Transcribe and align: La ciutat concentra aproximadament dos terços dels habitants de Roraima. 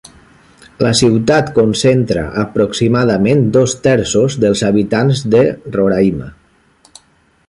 La 0.85 0.91
ciutat 0.99 1.51
concentra 1.57 2.23
aproximadament 2.45 3.45
dos 3.59 3.77
terços 3.89 4.39
dels 4.45 4.67
habitants 4.71 5.25
de 5.37 5.43
Roraima. 5.77 6.33